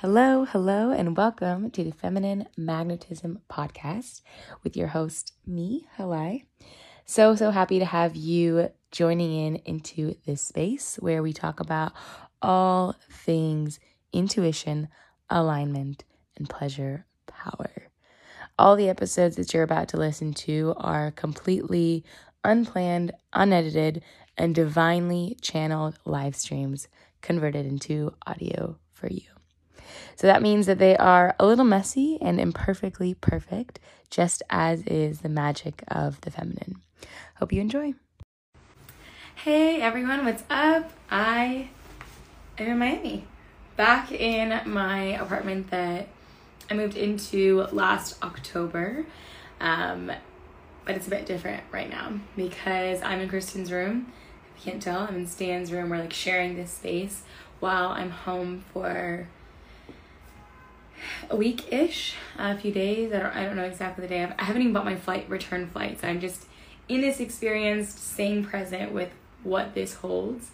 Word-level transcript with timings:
Hello, 0.00 0.46
hello, 0.46 0.92
and 0.92 1.14
welcome 1.14 1.70
to 1.72 1.84
the 1.84 1.90
Feminine 1.90 2.48
Magnetism 2.56 3.40
Podcast 3.50 4.22
with 4.64 4.74
your 4.74 4.86
host, 4.86 5.34
me, 5.46 5.88
Halai. 5.98 6.44
So, 7.04 7.36
so 7.36 7.50
happy 7.50 7.78
to 7.78 7.84
have 7.84 8.16
you 8.16 8.70
joining 8.90 9.30
in 9.30 9.56
into 9.56 10.14
this 10.24 10.40
space 10.40 10.96
where 11.00 11.22
we 11.22 11.34
talk 11.34 11.60
about 11.60 11.92
all 12.40 12.96
things 13.10 13.78
intuition, 14.10 14.88
alignment, 15.28 16.04
and 16.38 16.48
pleasure 16.48 17.04
power. 17.26 17.90
All 18.58 18.76
the 18.76 18.88
episodes 18.88 19.36
that 19.36 19.52
you're 19.52 19.64
about 19.64 19.88
to 19.88 19.98
listen 19.98 20.32
to 20.32 20.72
are 20.78 21.10
completely 21.10 22.06
unplanned, 22.42 23.12
unedited, 23.34 24.02
and 24.38 24.54
divinely 24.54 25.36
channeled 25.42 25.98
live 26.06 26.36
streams 26.36 26.88
converted 27.20 27.66
into 27.66 28.14
audio 28.26 28.78
for 28.94 29.08
you. 29.08 29.39
So 30.16 30.26
that 30.26 30.42
means 30.42 30.66
that 30.66 30.78
they 30.78 30.96
are 30.96 31.34
a 31.38 31.46
little 31.46 31.64
messy 31.64 32.18
and 32.20 32.40
imperfectly 32.40 33.14
perfect, 33.14 33.80
just 34.10 34.42
as 34.50 34.82
is 34.82 35.20
the 35.20 35.28
magic 35.28 35.82
of 35.88 36.20
the 36.20 36.30
feminine. 36.30 36.76
Hope 37.36 37.52
you 37.52 37.60
enjoy. 37.60 37.94
Hey 39.36 39.80
everyone, 39.80 40.24
what's 40.24 40.44
up? 40.50 40.92
I 41.10 41.70
am 42.58 42.66
in 42.66 42.78
Miami, 42.78 43.24
back 43.76 44.12
in 44.12 44.60
my 44.70 45.02
apartment 45.18 45.70
that 45.70 46.08
I 46.70 46.74
moved 46.74 46.96
into 46.96 47.66
last 47.72 48.22
October. 48.22 49.06
Um, 49.60 50.12
but 50.84 50.96
it's 50.96 51.06
a 51.06 51.10
bit 51.10 51.24
different 51.26 51.62
right 51.70 51.88
now 51.88 52.20
because 52.36 53.00
I'm 53.02 53.20
in 53.20 53.28
Kristen's 53.28 53.70
room. 53.70 54.12
If 54.56 54.66
you 54.66 54.72
can't 54.72 54.82
tell, 54.82 55.00
I'm 55.00 55.16
in 55.16 55.26
Stan's 55.26 55.72
room. 55.72 55.88
We're 55.88 55.98
like 55.98 56.12
sharing 56.12 56.56
this 56.56 56.72
space 56.72 57.22
while 57.60 57.88
I'm 57.88 58.10
home 58.10 58.64
for 58.72 59.28
a 61.28 61.36
week 61.36 61.72
ish, 61.72 62.14
a 62.38 62.56
few 62.56 62.72
days. 62.72 63.12
I 63.12 63.18
don't, 63.18 63.36
I 63.36 63.44
don't 63.44 63.56
know 63.56 63.64
exactly 63.64 64.02
the 64.02 64.08
day. 64.08 64.32
I 64.38 64.44
haven't 64.44 64.62
even 64.62 64.72
bought 64.72 64.84
my 64.84 64.96
flight, 64.96 65.28
return 65.28 65.68
flight, 65.68 66.00
so 66.00 66.08
I'm 66.08 66.20
just 66.20 66.46
in 66.88 67.00
this 67.00 67.20
experience, 67.20 67.94
staying 67.94 68.44
present 68.44 68.92
with 68.92 69.10
what 69.42 69.74
this 69.74 69.94
holds, 69.94 70.50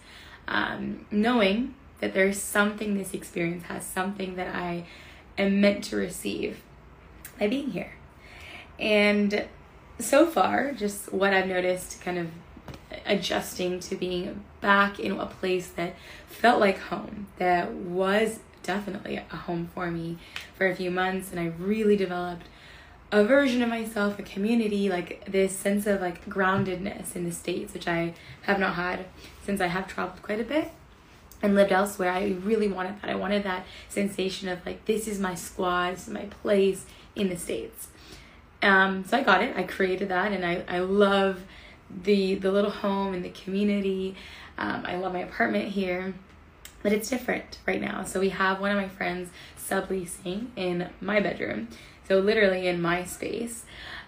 um, 0.47 1.05
knowing 1.09 1.73
that 1.99 2.13
there's 2.13 2.39
something 2.39 2.95
this 2.95 3.13
experience 3.13 3.63
has, 3.63 3.85
something 3.85 4.35
that 4.35 4.55
I 4.55 4.85
am 5.37 5.59
meant 5.59 5.83
to 5.85 5.95
receive 5.95 6.61
by 7.39 7.47
being 7.47 7.71
here. 7.71 7.93
And 8.79 9.45
so 9.99 10.27
far, 10.27 10.71
just 10.73 11.11
what 11.11 11.33
I've 11.33 11.47
noticed 11.47 12.01
kind 12.01 12.19
of 12.19 12.27
adjusting 13.05 13.79
to 13.79 13.95
being 13.95 14.43
back 14.61 14.99
in 14.99 15.13
a 15.13 15.25
place 15.25 15.67
that 15.69 15.95
felt 16.27 16.59
like 16.59 16.77
home, 16.77 17.27
that 17.37 17.71
was 17.71 18.39
definitely 18.67 19.15
a 19.15 19.35
home 19.35 19.69
for 19.73 19.89
me 19.89 20.17
for 20.55 20.67
a 20.67 20.75
few 20.75 20.91
months 20.91 21.31
and 21.31 21.39
I 21.39 21.45
really 21.57 21.95
developed 21.95 22.45
a 23.11 23.23
version 23.23 23.61
of 23.61 23.69
myself, 23.69 24.19
a 24.19 24.23
community, 24.23 24.89
like 24.89 25.25
this 25.31 25.55
sense 25.55 25.87
of 25.87 26.01
like 26.01 26.25
groundedness 26.25 27.15
in 27.15 27.23
the 27.23 27.31
States, 27.31 27.73
which 27.73 27.87
I 27.87 28.13
have 28.41 28.59
not 28.59 28.75
had 28.75 29.05
since 29.43 29.61
I 29.61 29.67
have 29.67 29.87
traveled 29.87 30.21
quite 30.21 30.41
a 30.41 30.43
bit 30.43 30.71
and 31.41 31.55
lived 31.55 31.71
elsewhere. 31.71 32.11
I 32.11 32.35
really 32.43 32.67
wanted 32.67 33.01
that. 33.01 33.09
I 33.09 33.15
wanted 33.15 33.43
that 33.43 33.65
sensation 33.87 34.49
of 34.49 34.65
like, 34.65 34.83
this 34.85 35.07
is 35.07 35.19
my 35.19 35.35
squad, 35.35 35.93
this 35.93 36.07
is 36.07 36.13
my 36.13 36.25
place 36.25 36.85
in 37.15 37.29
the 37.29 37.37
States. 37.37 37.87
Um, 38.61 39.05
so 39.05 39.17
I 39.17 39.23
got 39.23 39.41
it. 39.41 39.55
I 39.55 39.63
created 39.63 40.09
that 40.09 40.33
and 40.33 40.45
I, 40.45 40.63
I 40.67 40.79
love 40.79 41.43
the 42.03 42.35
the 42.35 42.51
little 42.51 42.71
home 42.71 43.13
and 43.13 43.23
the 43.23 43.29
community. 43.29 44.15
Um, 44.57 44.83
I 44.85 44.97
love 44.97 45.13
my 45.13 45.19
apartment 45.19 45.69
here 45.69 46.13
but 46.83 46.91
it's 46.91 47.09
different 47.09 47.59
right 47.65 47.81
now. 47.81 48.03
So 48.03 48.19
we 48.19 48.29
have 48.29 48.59
one 48.59 48.71
of 48.71 48.77
my 48.77 48.87
friends 48.87 49.29
subleasing 49.59 50.47
in 50.55 50.89
my 51.01 51.19
bedroom, 51.19 51.67
so 52.07 52.19
literally 52.19 52.67
in 52.67 52.81
my 52.81 53.03
space, 53.03 53.65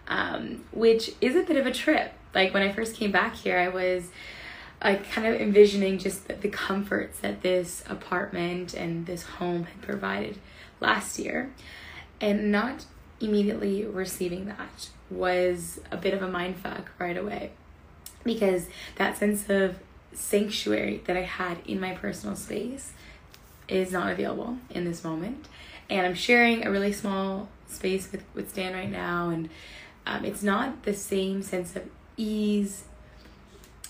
um, 0.08 0.64
which 0.72 1.12
is 1.22 1.36
a 1.36 1.44
bit 1.44 1.58
of 1.58 1.66
a 1.66 1.72
trip. 1.72 2.14
Like 2.34 2.54
when 2.54 2.64
I 2.64 2.72
first 2.72 2.96
came 2.96 3.12
back 3.12 3.36
here, 3.36 3.58
I 3.58 3.70
was 3.70 4.10
like 4.84 5.10
kind 5.12 5.28
of 5.28 5.40
envisioning 5.40 5.98
just 5.98 6.28
the, 6.28 6.36
the 6.36 6.50
comforts 6.50 7.20
that 7.20 7.42
this 7.42 7.84
apartment 7.90 8.74
and 8.74 9.06
this 9.06 9.24
home 9.24 9.66
had 9.66 9.82
provided 9.82 10.38
last 10.80 11.20
year, 11.20 11.52
and 12.22 12.52
not 12.52 12.86
immediately 13.20 13.86
receiving 13.86 14.46
that 14.46 14.90
was 15.10 15.82
a 15.92 15.98
bit 15.98 16.14
of 16.14 16.22
a 16.22 16.28
mindfuck 16.28 16.86
right 17.00 17.18
away 17.18 17.52
because 18.24 18.68
that 18.96 19.18
sense 19.18 19.50
of 19.50 19.80
sanctuary 20.14 21.02
that 21.06 21.16
I 21.16 21.22
had 21.22 21.60
in 21.66 21.80
my 21.80 21.94
personal 21.94 22.36
space 22.36 22.94
is 23.68 23.92
not 23.92 24.12
available 24.12 24.58
in 24.70 24.86
this 24.86 25.04
moment. 25.04 25.48
And 25.90 26.06
I'm 26.06 26.16
sharing 26.16 26.66
a 26.66 26.72
really 26.72 26.94
small 26.94 27.50
space 27.68 28.12
with, 28.12 28.24
with 28.34 28.50
Stan 28.50 28.74
right 28.74 28.90
now, 28.90 29.30
and 29.30 29.50
um, 30.06 30.26
it's 30.26 30.44
not 30.44 30.84
the 30.84 30.94
same 30.94 31.42
sense 31.42 31.76
of 31.76 31.84
ease 32.18 32.86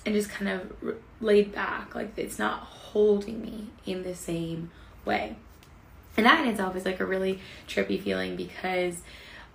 and 0.05 0.15
just 0.15 0.29
kind 0.29 0.49
of 0.49 0.95
laid 1.21 1.53
back. 1.53 1.95
Like 1.95 2.11
it's 2.17 2.39
not 2.39 2.59
holding 2.59 3.41
me 3.41 3.67
in 3.85 4.03
the 4.03 4.15
same 4.15 4.71
way. 5.05 5.35
And 6.17 6.25
that 6.25 6.41
in 6.41 6.49
itself 6.49 6.75
is 6.75 6.85
like 6.85 6.99
a 6.99 7.05
really 7.05 7.39
trippy 7.67 8.01
feeling 8.01 8.35
because 8.35 9.01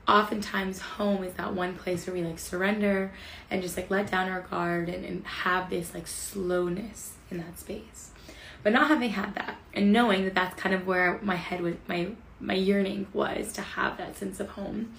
oftentimes 0.06 0.80
home 0.80 1.24
is 1.24 1.34
that 1.34 1.54
one 1.54 1.74
place 1.74 2.06
where 2.06 2.14
we 2.14 2.22
like 2.22 2.38
surrender 2.38 3.12
and 3.50 3.62
just 3.62 3.76
like 3.76 3.90
let 3.90 4.10
down 4.10 4.28
our 4.28 4.42
guard 4.42 4.88
and, 4.88 5.04
and 5.04 5.26
have 5.26 5.70
this 5.70 5.94
like 5.94 6.06
slowness 6.06 7.14
in 7.30 7.38
that 7.38 7.58
space. 7.58 8.10
But 8.62 8.72
not 8.72 8.88
having 8.88 9.10
had 9.10 9.34
that 9.34 9.56
and 9.72 9.92
knowing 9.92 10.24
that 10.24 10.34
that's 10.34 10.58
kind 10.60 10.74
of 10.74 10.86
where 10.86 11.18
my 11.22 11.36
head 11.36 11.60
was 11.60 11.74
my 11.88 12.08
my 12.40 12.54
yearning 12.54 13.06
was 13.12 13.52
to 13.54 13.62
have 13.62 13.96
that 13.96 14.16
sense 14.16 14.40
of 14.40 14.50
home 14.50 14.92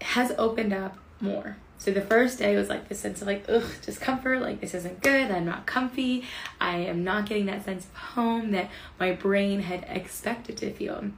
has 0.00 0.32
opened 0.38 0.72
up 0.72 0.96
more. 1.20 1.56
So 1.78 1.90
the 1.90 2.02
first 2.02 2.38
day 2.38 2.56
was 2.56 2.68
like 2.68 2.88
this 2.88 3.00
sense 3.00 3.22
of 3.22 3.26
like 3.26 3.46
ugh 3.48 3.64
discomfort 3.80 4.42
like 4.42 4.60
this 4.60 4.74
isn't 4.74 5.00
good 5.00 5.30
i'm 5.30 5.46
not 5.46 5.64
comfy 5.64 6.24
i 6.60 6.76
am 6.76 7.02
not 7.02 7.24
getting 7.24 7.46
that 7.46 7.64
sense 7.64 7.86
of 7.86 7.96
home 7.96 8.50
that 8.50 8.70
my 8.98 9.12
brain 9.12 9.60
had 9.60 9.86
expected 9.88 10.58
to 10.58 10.70
feel 10.74 11.10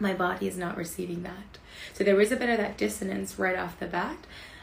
my 0.00 0.14
body 0.14 0.48
is 0.48 0.56
not 0.56 0.76
receiving 0.76 1.22
that 1.22 1.58
so 1.92 2.04
there 2.04 2.16
was 2.16 2.32
a 2.32 2.36
bit 2.36 2.48
of 2.48 2.58
that 2.58 2.76
dissonance 2.76 3.38
right 3.38 3.56
off 3.56 3.78
the 3.78 3.86
bat. 3.86 4.16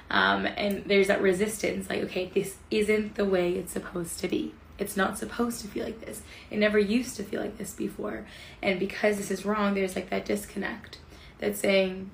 Um, 0.09 0.45
and 0.45 0.85
there's 0.85 1.07
that 1.07 1.21
resistance 1.21 1.89
like, 1.89 2.03
okay, 2.03 2.31
this 2.33 2.55
isn't 2.71 3.15
the 3.15 3.25
way 3.25 3.53
it's 3.53 3.73
supposed 3.73 4.19
to 4.19 4.27
be. 4.27 4.53
It's 4.79 4.95
not 4.95 5.17
supposed 5.17 5.61
to 5.61 5.67
feel 5.67 5.85
like 5.85 6.05
this. 6.05 6.21
It 6.49 6.59
never 6.59 6.79
used 6.79 7.17
to 7.17 7.23
feel 7.23 7.41
like 7.41 7.57
this 7.57 7.73
before. 7.73 8.25
And 8.61 8.79
because 8.79 9.17
this 9.17 9.31
is 9.31 9.45
wrong, 9.45 9.73
there's 9.73 9.95
like 9.95 10.09
that 10.09 10.25
disconnect 10.25 10.99
that's 11.39 11.59
saying 11.59 12.11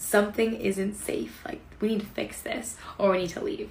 something 0.00 0.54
isn't 0.54 0.94
safe. 0.94 1.42
Like 1.44 1.60
we 1.80 1.88
need 1.88 2.00
to 2.00 2.06
fix 2.06 2.40
this 2.40 2.76
or 2.98 3.10
we 3.10 3.18
need 3.18 3.30
to 3.30 3.44
leave. 3.44 3.70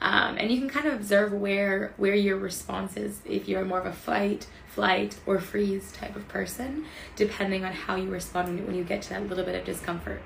Um, 0.00 0.36
and 0.36 0.50
you 0.50 0.58
can 0.58 0.68
kind 0.68 0.86
of 0.86 0.94
observe 0.94 1.32
where 1.32 1.94
where 1.96 2.14
your 2.14 2.36
response 2.36 2.96
is 2.96 3.20
if 3.24 3.48
you're 3.48 3.64
more 3.64 3.78
of 3.78 3.86
a 3.86 3.92
fight 3.92 4.46
flight 4.66 5.16
or 5.26 5.38
freeze 5.38 5.92
type 5.92 6.16
of 6.16 6.26
person 6.28 6.86
depending 7.14 7.64
on 7.64 7.72
how 7.72 7.94
you 7.96 8.08
respond 8.08 8.66
when 8.66 8.74
you 8.74 8.82
get 8.82 9.02
to 9.02 9.10
that 9.10 9.28
little 9.28 9.44
bit 9.44 9.54
of 9.54 9.64
discomfort 9.64 10.22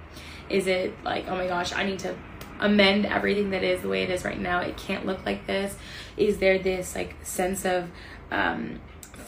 is 0.48 0.66
it 0.66 0.94
like 1.02 1.26
oh 1.28 1.34
my 1.34 1.46
gosh 1.46 1.72
i 1.72 1.82
need 1.82 1.98
to 1.98 2.14
amend 2.60 3.06
everything 3.06 3.50
that 3.50 3.64
is 3.64 3.82
the 3.82 3.88
way 3.88 4.02
it 4.02 4.10
is 4.10 4.24
right 4.24 4.38
now 4.38 4.60
it 4.60 4.76
can't 4.76 5.04
look 5.04 5.24
like 5.26 5.46
this 5.46 5.76
is 6.16 6.38
there 6.38 6.58
this 6.58 6.94
like 6.94 7.16
sense 7.22 7.64
of 7.64 7.90
um, 8.30 8.78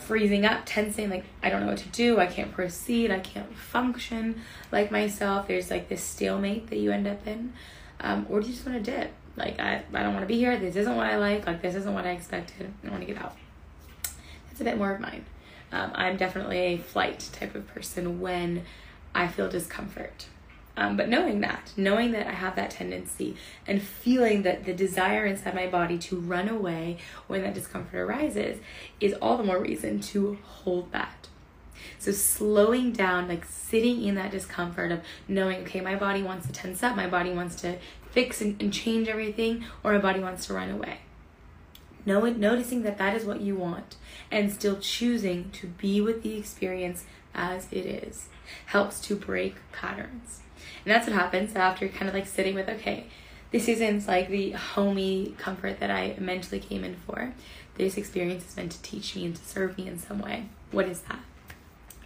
freezing 0.07 0.47
up 0.47 0.63
tensing 0.65 1.11
like 1.11 1.25
i 1.43 1.51
don't 1.51 1.63
know 1.63 1.69
what 1.69 1.79
to 1.79 1.89
do. 1.89 2.19
I 2.19 2.27
can't 2.27 2.53
proceed. 2.53 3.11
I 3.11 3.21
can't 3.21 3.53
function 3.57 4.41
like 4.71 4.91
myself. 4.91 5.49
There's 5.49 5.71
like 5.71 5.89
this 5.89 6.03
stalemate 6.03 6.69
that 6.71 6.79
you 6.79 6.93
end 6.93 7.07
up 7.07 7.27
in. 7.27 7.53
Um, 8.01 8.27
or 8.29 8.41
do 8.41 8.47
you 8.47 8.53
just 8.53 8.67
want 8.67 8.85
to 8.85 8.91
dip? 8.91 9.13
Like 9.37 9.59
I, 9.59 9.83
I 9.93 10.03
don't 10.03 10.15
want 10.15 10.23
to 10.23 10.29
be 10.29 10.37
here. 10.37 10.57
This 10.59 10.77
isn't 10.77 10.97
what 10.97 11.07
i 11.07 11.17
like. 11.17 11.47
Like 11.47 11.61
this 11.61 11.75
isn't 11.75 11.93
what 11.93 12.07
i 12.07 12.11
expected. 12.11 12.73
I 12.85 12.91
want 12.91 13.01
to 13.01 13.13
get 13.13 13.23
out. 13.23 13.37
That's 14.49 14.61
a 14.61 14.65
bit 14.65 14.79
more 14.79 14.93
of 14.93 15.01
mine. 15.01 15.25
Um, 15.73 15.91
i'm 15.95 16.17
definitely 16.17 16.59
a 16.59 16.79
flight 16.79 17.29
type 17.33 17.57
of 17.57 17.67
person 17.67 18.21
when 18.21 18.63
i 19.15 19.27
feel 19.27 19.49
discomfort 19.49 20.27
um, 20.77 20.97
but 20.97 21.09
knowing 21.09 21.41
that 21.41 21.73
knowing 21.77 22.13
that 22.13 22.27
i 22.27 22.33
have 22.33 22.57
that 22.57 22.71
tendency 22.71 23.37
and 23.67 23.83
feeling 23.83 24.43
that 24.43 24.65
the 24.65 24.73
desire 24.73 25.27
inside 25.27 25.55
my 25.55 25.67
body 25.67 25.99
to 25.99 26.19
run 26.19 26.49
away 26.49 26.99
when 27.27 27.43
that 27.43 27.55
discomfort 27.55 28.01
arises 28.01 28.61
is 29.01 29.15
all 29.15 29.37
the 29.37 29.45
more 29.45 29.61
reason 29.61 30.01
to 30.01 30.39
hold 30.45 30.91
that 30.93 31.29
so 31.99 32.13
slowing 32.13 32.93
down, 32.93 33.29
like 33.29 33.45
sitting 33.45 34.05
in 34.05 34.15
that 34.17 34.31
discomfort 34.31 34.93
of 34.93 35.01
knowing, 35.29 35.63
okay, 35.63 35.81
my 35.81 35.97
body 35.97 36.23
wants 36.23 36.47
to 36.47 36.53
tense 36.53 36.83
up, 36.83 36.97
my 36.97 37.07
body 37.07 37.31
wants 37.31 37.57
to 37.57 37.79
fix 38.11 38.41
and, 38.41 38.61
and 38.61 38.73
change 38.73 39.09
everything, 39.09 39.65
or 39.83 39.93
my 39.93 39.99
body 39.99 40.21
wants 40.21 40.47
to 40.47 40.55
run 40.55 40.71
away. 40.71 40.99
Knowing, 42.05 42.39
noticing 42.39 42.83
that 42.83 42.99
that 42.99 43.17
is 43.17 43.25
what 43.25 43.41
you 43.41 43.57
want, 43.57 43.97
and 44.31 44.53
still 44.53 44.79
choosing 44.79 45.51
to 45.51 45.67
be 45.67 46.01
with 46.01 46.23
the 46.23 46.37
experience 46.37 47.05
as 47.35 47.67
it 47.73 47.85
is 47.85 48.29
helps 48.67 49.01
to 49.01 49.17
break 49.17 49.57
patterns. 49.73 50.41
And 50.87 50.95
that's 50.95 51.07
what 51.07 51.15
happens 51.15 51.55
after 51.55 51.87
kind 51.89 52.09
of 52.09 52.15
like 52.15 52.27
sitting 52.27 52.55
with, 52.55 52.69
okay, 52.69 53.09
this 53.51 53.69
isn't 53.69 54.09
like 54.09 54.29
the 54.29 54.53
homey 54.53 55.35
comfort 55.37 55.81
that 55.81 55.91
I 55.91 56.15
mentally 56.19 56.61
came 56.61 56.85
in 56.85 56.97
for. 57.07 57.35
This 57.75 57.99
experience 57.99 58.49
is 58.49 58.57
meant 58.57 58.73
to 58.73 58.81
teach 58.81 59.15
me 59.15 59.27
and 59.27 59.37
to 59.37 59.45
serve 59.45 59.77
me 59.77 59.87
in 59.87 59.99
some 59.99 60.21
way. 60.21 60.47
What 60.71 60.87
is 60.87 61.01
that? 61.03 61.19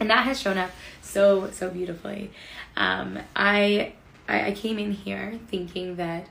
and 0.00 0.08
that 0.10 0.24
has 0.24 0.40
shown 0.40 0.58
up 0.58 0.70
so 1.02 1.50
so 1.50 1.68
beautifully 1.70 2.30
um, 2.76 3.18
I, 3.36 3.92
I 4.28 4.46
i 4.48 4.52
came 4.52 4.78
in 4.78 4.92
here 4.92 5.38
thinking 5.48 5.96
that 5.96 6.26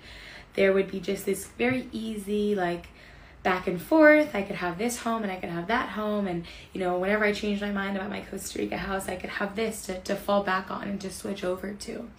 there 0.55 0.73
would 0.73 0.91
be 0.91 0.99
just 0.99 1.25
this 1.25 1.45
very 1.47 1.87
easy 1.91 2.55
like 2.55 2.87
back 3.44 3.68
and 3.68 3.81
forth 3.81 4.36
i 4.36 4.41
could 4.41 4.56
have 4.56 4.77
this 4.77 5.00
home 5.00 5.24
and 5.24 5.31
i 5.31 5.36
could 5.36 5.50
have 5.50 5.68
that 5.68 5.89
home 5.89 6.27
and 6.27 6.45
you 6.74 6.80
know 6.80 6.97
whenever 6.97 7.24
i 7.24 7.31
changed 7.31 7.62
my 7.62 7.71
mind 7.71 7.95
about 7.95 8.09
my 8.09 8.21
costa 8.21 8.59
rica 8.59 8.77
house 8.77 9.07
i 9.07 9.15
could 9.15 9.30
have 9.30 9.56
this 9.56 9.86
to, 9.86 10.00
to 10.01 10.15
fall 10.15 10.44
back 10.44 10.69
on 10.69 10.88
and 10.88 11.00
to 11.00 11.09
switch 11.09 11.44
over 11.44 11.74
to 11.74 12.09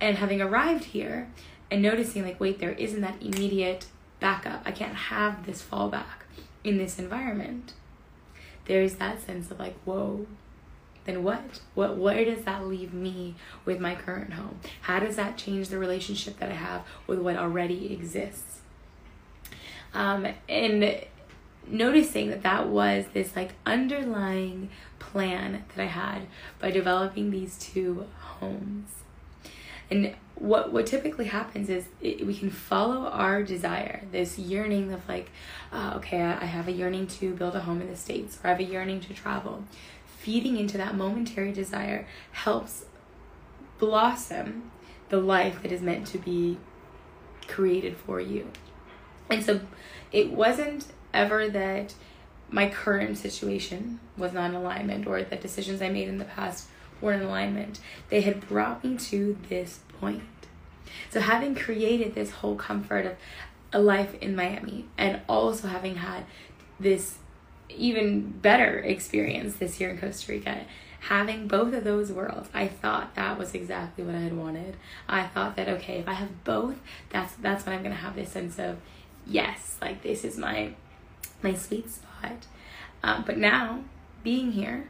and 0.00 0.16
having 0.16 0.40
arrived 0.40 0.84
here 0.84 1.28
and 1.70 1.82
noticing 1.82 2.22
like 2.22 2.40
wait 2.40 2.58
there 2.58 2.72
isn't 2.72 3.02
that 3.02 3.20
immediate 3.20 3.86
backup 4.20 4.62
i 4.64 4.70
can't 4.70 4.94
have 4.94 5.44
this 5.44 5.62
fallback 5.62 6.24
in 6.64 6.78
this 6.78 6.98
environment 6.98 7.74
there's 8.64 8.96
that 8.96 9.20
sense 9.20 9.50
of 9.50 9.58
like 9.58 9.76
whoa 9.84 10.26
then 11.08 11.24
what? 11.24 11.40
What 11.74 11.96
where 11.96 12.22
does 12.22 12.44
that 12.44 12.66
leave 12.66 12.92
me 12.92 13.34
with 13.64 13.80
my 13.80 13.94
current 13.94 14.34
home? 14.34 14.60
How 14.82 15.00
does 15.00 15.16
that 15.16 15.38
change 15.38 15.70
the 15.70 15.78
relationship 15.78 16.38
that 16.38 16.50
I 16.50 16.54
have 16.54 16.82
with 17.06 17.18
what 17.18 17.36
already 17.36 17.94
exists? 17.94 18.57
Um, 19.94 20.26
and 20.48 21.04
noticing 21.66 22.30
that 22.30 22.42
that 22.42 22.68
was 22.68 23.04
this 23.12 23.36
like 23.36 23.50
underlying 23.66 24.70
plan 24.98 25.64
that 25.74 25.82
I 25.82 25.86
had 25.86 26.22
by 26.58 26.70
developing 26.70 27.30
these 27.30 27.58
two 27.58 28.06
homes. 28.18 28.90
And 29.90 30.14
what 30.34 30.72
what 30.72 30.86
typically 30.86 31.24
happens 31.26 31.68
is 31.68 31.86
it, 32.00 32.26
we 32.26 32.34
can 32.34 32.50
follow 32.50 33.06
our 33.06 33.42
desire, 33.42 34.04
this 34.12 34.38
yearning 34.38 34.92
of 34.92 35.08
like, 35.08 35.30
uh, 35.72 35.94
okay, 35.96 36.20
I, 36.20 36.42
I 36.42 36.44
have 36.44 36.68
a 36.68 36.72
yearning 36.72 37.06
to 37.06 37.34
build 37.34 37.54
a 37.54 37.60
home 37.60 37.80
in 37.80 37.88
the 37.88 37.96
states, 37.96 38.38
or 38.42 38.48
I 38.48 38.50
have 38.50 38.60
a 38.60 38.64
yearning 38.64 39.00
to 39.00 39.14
travel 39.14 39.64
feeding 40.18 40.58
into 40.58 40.76
that 40.76 40.94
momentary 40.94 41.52
desire 41.52 42.06
helps 42.32 42.84
blossom 43.78 44.70
the 45.08 45.16
life 45.16 45.62
that 45.62 45.72
is 45.72 45.80
meant 45.80 46.06
to 46.06 46.18
be 46.18 46.58
created 47.46 47.96
for 47.96 48.20
you. 48.20 48.50
And 49.30 49.44
so 49.44 49.60
it 50.12 50.32
wasn't 50.32 50.86
ever 51.12 51.48
that 51.48 51.94
my 52.50 52.68
current 52.68 53.18
situation 53.18 54.00
was 54.16 54.32
not 54.32 54.50
in 54.50 54.56
alignment 54.56 55.06
or 55.06 55.22
the 55.22 55.36
decisions 55.36 55.82
I 55.82 55.90
made 55.90 56.08
in 56.08 56.18
the 56.18 56.24
past 56.24 56.68
were 57.00 57.12
in 57.12 57.22
alignment. 57.22 57.78
They 58.08 58.22
had 58.22 58.48
brought 58.48 58.82
me 58.82 58.96
to 58.96 59.38
this 59.48 59.80
point. 60.00 60.22
So 61.10 61.20
having 61.20 61.54
created 61.54 62.14
this 62.14 62.30
whole 62.30 62.56
comfort 62.56 63.06
of 63.06 63.16
a 63.72 63.78
life 63.78 64.14
in 64.20 64.34
Miami 64.34 64.86
and 64.96 65.20
also 65.28 65.68
having 65.68 65.96
had 65.96 66.24
this 66.80 67.18
even 67.68 68.30
better 68.30 68.78
experience 68.78 69.56
this 69.56 69.80
year 69.80 69.90
in 69.90 69.98
Costa 69.98 70.32
Rica. 70.32 70.64
Having 71.00 71.46
both 71.46 71.74
of 71.74 71.84
those 71.84 72.10
worlds, 72.10 72.48
I 72.52 72.66
thought 72.66 73.14
that 73.14 73.38
was 73.38 73.54
exactly 73.54 74.02
what 74.02 74.16
I 74.16 74.20
had 74.20 74.36
wanted. 74.36 74.76
I 75.08 75.24
thought 75.28 75.54
that 75.56 75.68
okay, 75.68 75.98
if 76.00 76.08
I 76.08 76.14
have 76.14 76.42
both, 76.44 76.76
that's 77.10 77.34
that's 77.34 77.64
when 77.64 77.76
I'm 77.76 77.82
gonna 77.84 77.94
have 77.94 78.16
this 78.16 78.30
sense 78.30 78.58
of 78.58 78.78
yes, 79.28 79.76
like 79.80 80.02
this 80.02 80.24
is 80.24 80.36
my 80.36 80.74
my 81.42 81.54
sweet 81.54 81.90
spot. 81.90 82.46
Um, 83.02 83.24
but 83.26 83.38
now, 83.38 83.84
being 84.24 84.52
here, 84.52 84.88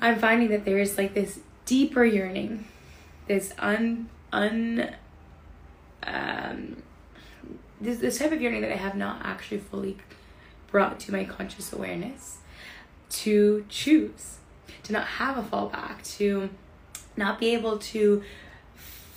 I'm 0.00 0.18
finding 0.18 0.48
that 0.48 0.64
there 0.64 0.78
is 0.78 0.96
like 0.96 1.14
this 1.14 1.40
deeper 1.66 2.04
yearning, 2.04 2.66
this 3.26 3.52
un 3.58 4.08
un 4.32 4.94
um, 6.04 6.82
this 7.80 7.98
this 7.98 8.18
type 8.18 8.32
of 8.32 8.40
yearning 8.40 8.62
that 8.62 8.72
I 8.72 8.76
have 8.76 8.94
not 8.94 9.20
actually 9.24 9.58
fully 9.58 9.98
brought 10.70 10.98
to 11.00 11.12
my 11.12 11.24
conscious 11.24 11.72
awareness 11.72 12.38
to 13.10 13.66
choose, 13.68 14.38
to 14.84 14.92
not 14.92 15.04
have 15.04 15.36
a 15.36 15.42
fallback, 15.42 16.02
to 16.16 16.48
not 17.16 17.38
be 17.38 17.52
able 17.52 17.78
to 17.78 18.22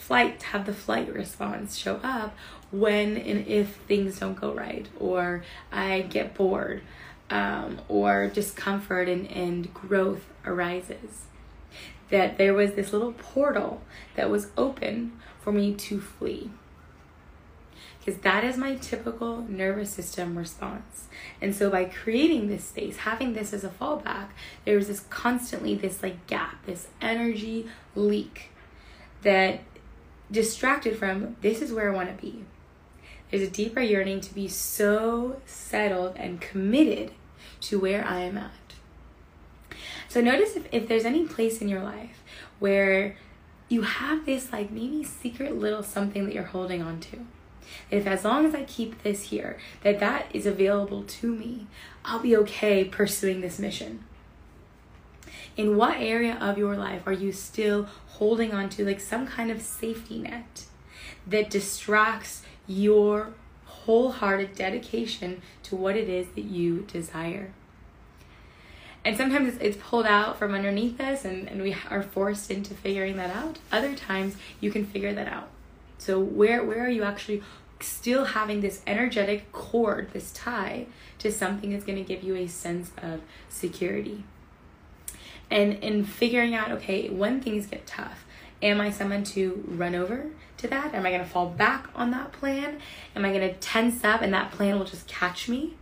flight, 0.06 0.40
to 0.40 0.46
have 0.48 0.66
the 0.66 0.74
flight 0.74 1.14
response 1.14 1.78
show 1.78 2.00
up 2.04 2.36
when 2.72 3.18
and 3.18 3.48
if 3.48 3.76
things 3.88 4.20
don't 4.20 4.40
go 4.40 4.54
right, 4.54 4.88
or 5.00 5.44
I 5.72 6.02
get 6.02 6.36
bored, 6.36 6.82
um, 7.30 7.80
or 7.88 8.28
discomfort 8.28 9.10
and, 9.10 9.30
and 9.32 9.74
growth 9.74 10.26
arises. 10.46 11.24
That 12.10 12.38
there 12.38 12.54
was 12.54 12.74
this 12.74 12.94
little 12.94 13.14
portal 13.14 13.82
that 14.16 14.30
was 14.30 14.52
open 14.58 15.20
for 15.42 15.52
me 15.52 15.74
to 15.74 16.00
flee 16.00 16.52
because 18.06 18.22
that 18.22 18.44
is 18.44 18.56
my 18.56 18.76
typical 18.76 19.42
nervous 19.50 19.90
system 19.90 20.38
response. 20.38 21.08
And 21.42 21.56
so 21.56 21.72
by 21.72 21.86
creating 21.86 22.48
this 22.48 22.66
space, 22.66 22.98
having 22.98 23.34
this 23.34 23.52
as 23.52 23.64
a 23.64 23.70
fallback, 23.70 24.28
there 24.64 24.76
was 24.76 24.88
this 24.88 25.00
constantly 25.00 25.74
this 25.74 26.04
like 26.04 26.28
gap, 26.28 26.64
this 26.68 26.88
energy 27.02 27.68
leak 27.96 28.52
that 29.24 29.62
distracted 30.32 30.98
from 30.98 31.36
this 31.42 31.62
is 31.62 31.72
where 31.72 31.92
I 31.92 31.96
want 31.96 32.16
to 32.16 32.22
be. 32.22 32.44
There's 33.30 33.48
a 33.48 33.52
deeper 33.52 33.82
yearning 33.82 34.22
to 34.22 34.34
be 34.34 34.48
so 34.48 35.42
settled 35.46 36.16
and 36.16 36.42
committed 36.42 37.12
to 37.62 37.80
where 37.80 38.06
I 38.06 38.22
am 38.22 38.38
at. 38.38 38.52
So 40.08 40.22
notice 40.22 40.56
if, 40.56 40.68
if 40.72 40.88
there's 40.88 41.06
any 41.06 41.26
place 41.26 41.62
in 41.62 41.68
your 41.68 41.84
life 41.84 42.24
where 42.60 43.18
you 43.68 43.82
have 43.82 44.26
this 44.26 44.52
like 44.52 44.72
maybe 44.72 45.04
secret 45.04 45.58
little 45.58 45.84
something 45.84 46.26
that 46.26 46.34
you're 46.34 46.44
holding 46.44 46.82
on 46.82 47.00
to 47.02 47.26
if 47.90 48.08
as 48.08 48.24
long 48.24 48.46
as 48.46 48.56
I 48.56 48.64
keep 48.64 49.04
this 49.04 49.24
here, 49.24 49.58
that 49.84 50.00
that 50.00 50.28
is 50.34 50.46
available 50.46 51.04
to 51.04 51.34
me, 51.34 51.68
I'll 52.04 52.20
be 52.20 52.36
okay 52.38 52.84
pursuing 52.84 53.42
this 53.42 53.60
mission. 53.60 54.04
In 55.58 55.78
what 55.78 55.98
area 55.98 56.38
of 56.42 56.58
your 56.58 56.76
life 56.76 57.04
are 57.06 57.14
you 57.14 57.32
still 57.32 57.88
holding 58.08 58.54
on 58.54 58.70
to 58.70 58.86
like 58.86 59.00
some 59.00 59.26
kind 59.26 59.50
of 59.50 59.62
safety 59.62 60.20
net 60.20 60.66
that 61.26 61.50
distracts 61.50 62.44
your 62.68 63.34
wholehearted 63.66 64.56
dedication 64.56 65.42
to 65.64 65.76
what 65.76 65.96
it 65.96 66.10
is 66.10 66.28
that 66.36 66.44
you 66.44 66.82
desire? 66.92 67.54
And 69.06 69.16
sometimes 69.16 69.54
it's, 69.54 69.58
it's 69.62 69.78
pulled 69.78 70.08
out 70.08 70.38
from 70.38 70.54
underneath 70.54 71.00
us 71.00 71.24
and, 71.24 71.48
and 71.48 71.62
we 71.62 71.76
are 71.90 72.02
forced 72.02 72.50
into 72.50 72.74
figuring 72.74 73.18
that 73.18 73.34
out. 73.34 73.60
Other 73.72 73.96
times 73.96 74.36
you 74.60 74.72
can 74.72 74.86
figure 74.86 75.14
that 75.14 75.28
out. 75.28 75.50
So 76.00 76.20
where 76.20 76.64
where 76.64 76.86
are 76.86 76.90
you 76.90 77.04
actually 77.04 77.44
still 77.80 78.26
having 78.26 78.62
this 78.62 78.82
energetic 78.88 79.52
cord, 79.52 80.12
this 80.12 80.32
tie 80.32 80.88
to 81.20 81.32
something 81.32 81.72
that's 81.72 81.86
going 81.86 81.98
to 81.98 82.04
give 82.04 82.24
you 82.24 82.36
a 82.36 82.48
sense 82.48 82.92
of 83.02 83.22
security. 83.50 84.24
And 85.50 85.74
in 85.76 86.04
figuring 86.04 86.56
out, 86.56 86.72
okay, 86.72 87.10
when 87.10 87.42
things 87.42 87.68
get 87.68 87.86
tough, 87.86 88.26
am 88.62 88.82
I 88.82 88.90
someone 88.92 89.24
to 89.26 89.64
run 89.68 89.96
over 89.96 90.28
to 90.58 90.68
that? 90.68 90.94
Am 90.94 91.06
I 91.06 91.10
going 91.10 91.24
to 91.24 91.30
fall 91.30 91.50
back 91.50 91.88
on 91.96 92.12
that 92.12 92.32
plan? 92.32 92.80
Am 93.16 93.26
I 93.26 93.30
going 93.30 93.42
to 93.42 93.54
tense 93.60 94.04
up 94.04 94.22
and 94.22 94.34
that 94.34 94.52
plan 94.52 94.78
will 94.78 94.86
just 94.86 95.08
catch 95.08 95.48
me? 95.48 95.76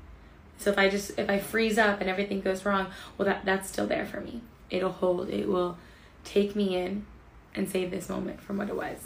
So 0.57 0.71
if 0.71 0.77
I 0.77 0.89
just 0.89 1.17
if 1.17 1.29
I 1.29 1.39
freeze 1.39 1.77
up 1.77 1.99
and 1.99 2.09
everything 2.09 2.41
goes 2.41 2.63
wrong, 2.65 2.87
well 3.17 3.25
that 3.25 3.43
that's 3.43 3.69
still 3.69 3.87
there 3.87 4.05
for 4.05 4.21
me. 4.21 4.41
It'll 4.69 4.91
hold. 4.91 5.29
It 5.29 5.47
will 5.47 5.77
take 6.23 6.55
me 6.55 6.77
in 6.77 7.05
and 7.53 7.69
save 7.69 7.91
this 7.91 8.09
moment 8.09 8.41
from 8.41 8.57
what 8.57 8.69
it 8.69 8.75
was. 8.75 8.99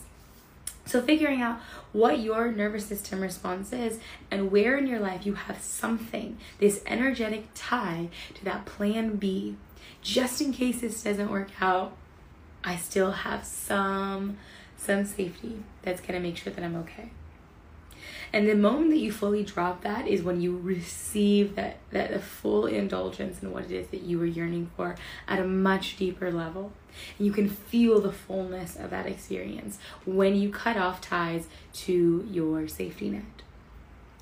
So, 0.88 1.02
figuring 1.02 1.42
out 1.42 1.60
what 1.92 2.20
your 2.20 2.50
nervous 2.50 2.86
system 2.86 3.20
response 3.20 3.74
is 3.74 4.00
and 4.32 4.52
where 4.52 4.78
in 4.78 4.88
your 4.88 5.00
life 5.00 5.26
you 5.26 5.34
have 5.34 5.62
something, 5.62 6.38
this 6.60 6.82
energetic 6.86 7.48
tie 7.54 8.08
to 8.36 8.46
that 8.46 8.66
plan 8.66 9.18
B, 9.18 9.58
just 10.08 10.40
in 10.40 10.54
case 10.54 10.80
this 10.80 11.04
doesn't 11.04 11.30
work 11.30 11.50
out, 11.60 11.92
I 12.64 12.78
still 12.78 13.12
have 13.12 13.44
some 13.44 14.38
some 14.78 15.06
safety 15.06 15.64
that's 15.82 16.00
going 16.00 16.14
to 16.14 16.20
make 16.20 16.38
sure 16.38 16.54
that 16.54 16.64
I'm 16.64 16.76
okay. 16.78 17.10
And 18.32 18.48
the 18.48 18.56
moment 18.56 18.92
that 18.92 19.00
you 19.00 19.12
fully 19.12 19.44
drop 19.44 19.82
that 19.82 20.08
is 20.08 20.22
when 20.22 20.40
you 20.40 20.58
receive 20.58 21.56
that 21.56 21.80
that 21.92 22.12
the 22.12 22.20
full 22.20 22.68
indulgence 22.68 23.44
in 23.44 23.52
what 23.52 23.66
it 23.66 23.72
is 23.72 23.88
that 23.88 24.04
you 24.04 24.18
were 24.18 24.26
yearning 24.26 24.72
for 24.78 24.96
at 25.28 25.40
a 25.40 25.46
much 25.46 25.98
deeper 25.98 26.32
level. 26.32 26.72
And 27.18 27.28
you 27.28 27.34
can 27.34 27.50
feel 27.50 28.00
the 28.00 28.14
fullness 28.14 28.78
of 28.78 28.90
that 28.92 29.08
experience 29.08 29.78
when 30.06 30.36
you 30.36 30.50
cut 30.50 30.78
off 30.78 31.02
ties 31.02 31.48
to 31.86 32.26
your 32.32 32.70
safety 32.70 33.10
net. 33.10 33.24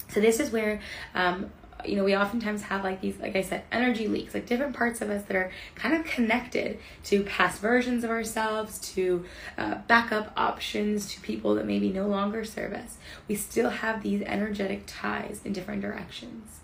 So 0.09 0.19
this 0.19 0.39
is 0.39 0.51
where 0.51 0.81
um, 1.13 1.51
you 1.83 1.95
know, 1.95 2.03
we 2.03 2.15
oftentimes 2.15 2.63
have 2.63 2.83
like 2.83 3.01
these, 3.01 3.19
like 3.19 3.35
I 3.35 3.41
said, 3.41 3.63
energy 3.71 4.07
leaks, 4.07 4.33
like 4.33 4.45
different 4.45 4.75
parts 4.75 5.01
of 5.01 5.09
us 5.09 5.23
that 5.23 5.35
are 5.35 5.51
kind 5.75 5.95
of 5.95 6.05
connected 6.05 6.79
to 7.05 7.23
past 7.23 7.61
versions 7.61 8.03
of 8.03 8.09
ourselves, 8.09 8.79
to 8.93 9.25
uh, 9.57 9.75
backup 9.87 10.31
options, 10.37 11.13
to 11.13 11.21
people 11.21 11.55
that 11.55 11.65
maybe 11.65 11.89
no 11.91 12.07
longer 12.07 12.43
serve 12.43 12.73
us. 12.73 12.97
We 13.27 13.35
still 13.35 13.69
have 13.69 14.03
these 14.03 14.21
energetic 14.21 14.83
ties 14.87 15.41
in 15.43 15.53
different 15.53 15.81
directions. 15.81 16.59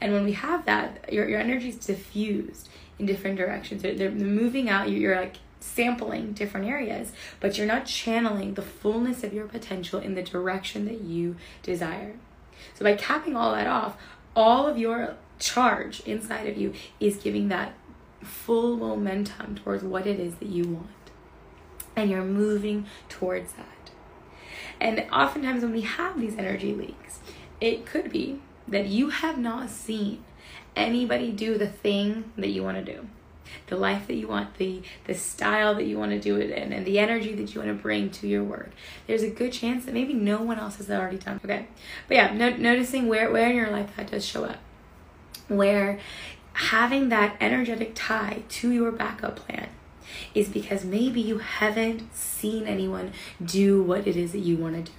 And 0.00 0.12
when 0.12 0.24
we 0.24 0.32
have 0.32 0.64
that, 0.66 1.12
your, 1.12 1.28
your 1.28 1.40
energy 1.40 1.68
is 1.68 1.76
diffused 1.76 2.68
in 2.98 3.06
different 3.06 3.36
directions. 3.36 3.82
They're, 3.82 3.94
they're 3.94 4.10
moving 4.10 4.68
out, 4.68 4.90
you're, 4.90 5.00
you're 5.00 5.16
like 5.16 5.36
sampling 5.60 6.32
different 6.32 6.66
areas, 6.66 7.12
but 7.40 7.56
you're 7.56 7.66
not 7.66 7.86
channeling 7.86 8.54
the 8.54 8.62
fullness 8.62 9.24
of 9.24 9.32
your 9.32 9.46
potential 9.46 9.98
in 9.98 10.14
the 10.14 10.22
direction 10.22 10.84
that 10.84 11.00
you 11.00 11.36
desire. 11.62 12.16
So 12.74 12.84
by 12.84 12.94
capping 12.94 13.36
all 13.36 13.52
that 13.52 13.66
off, 13.66 13.96
all 14.36 14.66
of 14.66 14.78
your 14.78 15.16
charge 15.38 16.00
inside 16.00 16.46
of 16.46 16.56
you 16.56 16.74
is 17.00 17.16
giving 17.16 17.48
that 17.48 17.74
full 18.22 18.76
momentum 18.76 19.56
towards 19.56 19.82
what 19.82 20.06
it 20.06 20.18
is 20.18 20.36
that 20.36 20.48
you 20.48 20.64
want. 20.64 20.88
And 21.96 22.10
you're 22.10 22.24
moving 22.24 22.86
towards 23.08 23.52
that. 23.52 23.90
And 24.80 25.06
oftentimes, 25.12 25.62
when 25.62 25.72
we 25.72 25.82
have 25.82 26.20
these 26.20 26.36
energy 26.36 26.74
leaks, 26.74 27.20
it 27.60 27.86
could 27.86 28.10
be 28.10 28.40
that 28.66 28.86
you 28.86 29.10
have 29.10 29.38
not 29.38 29.70
seen 29.70 30.24
anybody 30.74 31.30
do 31.30 31.56
the 31.56 31.68
thing 31.68 32.32
that 32.36 32.48
you 32.48 32.62
want 32.62 32.84
to 32.84 32.92
do 32.92 33.06
the 33.66 33.76
life 33.76 34.06
that 34.06 34.14
you 34.14 34.28
want, 34.28 34.56
the 34.58 34.82
the 35.06 35.14
style 35.14 35.74
that 35.74 35.84
you 35.84 35.98
want 35.98 36.12
to 36.12 36.20
do 36.20 36.36
it 36.36 36.50
in, 36.50 36.72
and 36.72 36.86
the 36.86 36.98
energy 36.98 37.34
that 37.34 37.54
you 37.54 37.60
want 37.60 37.76
to 37.76 37.82
bring 37.82 38.10
to 38.10 38.26
your 38.26 38.44
work. 38.44 38.70
There's 39.06 39.22
a 39.22 39.30
good 39.30 39.52
chance 39.52 39.84
that 39.84 39.94
maybe 39.94 40.14
no 40.14 40.42
one 40.42 40.58
else 40.58 40.76
has 40.76 40.90
already 40.90 41.18
done. 41.18 41.40
Okay, 41.44 41.66
but 42.08 42.14
yeah, 42.16 42.32
no, 42.32 42.50
noticing 42.50 43.08
where 43.08 43.30
where 43.30 43.50
in 43.50 43.56
your 43.56 43.70
life 43.70 43.96
that 43.96 44.10
does 44.10 44.24
show 44.24 44.44
up, 44.44 44.58
where 45.48 45.98
having 46.54 47.08
that 47.08 47.36
energetic 47.40 47.92
tie 47.94 48.42
to 48.48 48.70
your 48.70 48.92
backup 48.92 49.36
plan 49.36 49.68
is 50.34 50.48
because 50.48 50.84
maybe 50.84 51.20
you 51.20 51.38
haven't 51.38 52.14
seen 52.14 52.66
anyone 52.66 53.12
do 53.44 53.82
what 53.82 54.06
it 54.06 54.16
is 54.16 54.32
that 54.32 54.38
you 54.38 54.56
want 54.56 54.86
to 54.86 54.92
do. 54.92 54.98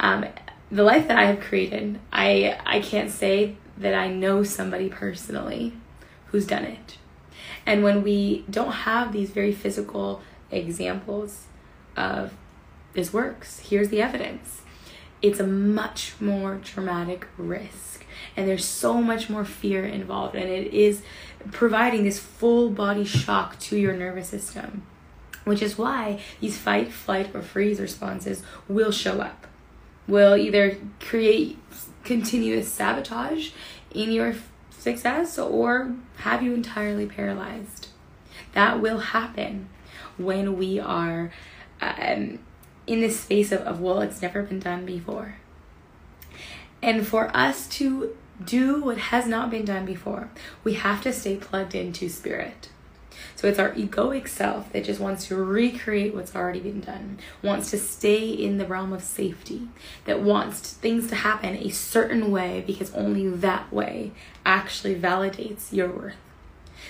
Um, 0.00 0.26
the 0.70 0.82
life 0.82 1.06
that 1.08 1.16
I 1.16 1.26
have 1.26 1.40
created, 1.40 2.00
I 2.12 2.58
I 2.66 2.80
can't 2.80 3.10
say 3.10 3.56
that 3.78 3.94
I 3.94 4.08
know 4.08 4.42
somebody 4.42 4.88
personally 4.88 5.74
who's 6.26 6.46
done 6.46 6.64
it. 6.64 6.98
And 7.66 7.82
when 7.82 8.02
we 8.02 8.44
don't 8.48 8.72
have 8.72 9.12
these 9.12 9.30
very 9.30 9.52
physical 9.52 10.22
examples 10.50 11.46
of 11.96 12.32
this 12.92 13.12
works, 13.12 13.58
here's 13.58 13.88
the 13.88 14.00
evidence. 14.00 14.62
It's 15.20 15.40
a 15.40 15.46
much 15.46 16.14
more 16.20 16.60
dramatic 16.62 17.26
risk. 17.36 18.04
And 18.36 18.48
there's 18.48 18.64
so 18.64 19.02
much 19.02 19.28
more 19.28 19.44
fear 19.44 19.84
involved. 19.84 20.36
And 20.36 20.48
it 20.48 20.72
is 20.72 21.02
providing 21.50 22.04
this 22.04 22.18
full 22.18 22.70
body 22.70 23.04
shock 23.04 23.58
to 23.60 23.76
your 23.76 23.94
nervous 23.94 24.28
system, 24.28 24.86
which 25.44 25.62
is 25.62 25.76
why 25.76 26.20
these 26.40 26.56
fight, 26.56 26.92
flight, 26.92 27.34
or 27.34 27.42
freeze 27.42 27.80
responses 27.80 28.42
will 28.68 28.92
show 28.92 29.20
up. 29.20 29.46
Will 30.06 30.36
either 30.36 30.78
create 31.00 31.58
continuous 32.04 32.68
sabotage 32.68 33.50
in 33.92 34.12
your 34.12 34.34
success 34.86 35.36
or 35.36 35.96
have 36.18 36.44
you 36.44 36.54
entirely 36.54 37.06
paralyzed. 37.06 37.88
That 38.52 38.80
will 38.80 38.98
happen 38.98 39.68
when 40.16 40.56
we 40.56 40.78
are 40.78 41.32
um, 41.80 42.38
in 42.86 43.00
this 43.00 43.18
space 43.18 43.50
of, 43.50 43.62
of, 43.62 43.80
well, 43.80 44.00
it's 44.00 44.22
never 44.22 44.42
been 44.44 44.60
done 44.60 44.86
before. 44.86 45.38
And 46.80 47.04
for 47.04 47.36
us 47.36 47.66
to 47.80 48.16
do 48.44 48.80
what 48.80 48.98
has 48.98 49.26
not 49.26 49.50
been 49.50 49.64
done 49.64 49.84
before, 49.84 50.30
we 50.62 50.74
have 50.74 51.02
to 51.02 51.12
stay 51.12 51.36
plugged 51.36 51.74
into 51.74 52.08
spirit. 52.08 52.68
So 53.34 53.48
it's 53.48 53.58
our 53.58 53.72
egoic 53.72 54.28
self 54.28 54.72
that 54.72 54.84
just 54.84 55.00
wants 55.00 55.26
to 55.28 55.36
recreate 55.36 56.14
what's 56.14 56.34
already 56.34 56.60
been 56.60 56.80
done, 56.80 57.18
wants 57.42 57.70
to 57.70 57.78
stay 57.78 58.28
in 58.28 58.58
the 58.58 58.66
realm 58.66 58.92
of 58.92 59.02
safety, 59.02 59.68
that 60.04 60.22
wants 60.22 60.72
things 60.72 61.08
to 61.08 61.16
happen 61.16 61.56
a 61.56 61.70
certain 61.70 62.30
way 62.30 62.62
because 62.66 62.94
only 62.94 63.28
that 63.28 63.72
way 63.72 64.12
actually 64.44 64.94
validates 64.94 65.72
your 65.72 65.88
worth. 65.88 66.16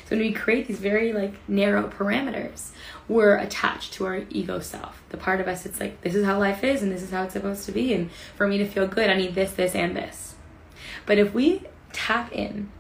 So 0.05 0.11
when 0.11 0.21
we 0.21 0.33
create 0.33 0.69
these 0.69 0.79
very 0.79 1.13
like 1.13 1.35
narrow 1.49 1.89
parameters, 1.89 2.71
we're 3.09 3.37
attached 3.37 3.95
to 3.95 4.07
our 4.07 4.23
ego 4.31 4.61
self. 4.61 5.03
The 5.09 5.17
part 5.17 5.41
of 5.41 5.49
us 5.49 5.67
it's 5.67 5.81
like 5.81 6.01
this 6.03 6.15
is 6.15 6.25
how 6.25 6.39
life 6.39 6.63
is 6.63 6.83
and 6.83 6.93
this 6.93 7.03
is 7.03 7.11
how 7.11 7.25
it's 7.25 7.33
supposed 7.33 7.65
to 7.67 7.73
be 7.73 7.93
and 7.93 8.11
for 8.37 8.47
me 8.47 8.59
to 8.59 8.67
feel 8.67 8.87
good 8.87 9.11
I 9.11 9.17
need 9.17 9.35
this 9.35 9.53
this 9.53 9.75
and 9.75 9.97
this. 9.97 10.35
But 11.07 11.19
if 11.19 11.33
we 11.33 11.63
tap 11.93 12.33
in 12.33 12.71